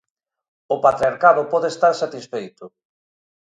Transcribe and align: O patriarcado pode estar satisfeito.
O 0.73 0.77
patriarcado 0.85 1.41
pode 1.51 1.67
estar 1.71 1.93
satisfeito. 2.03 2.63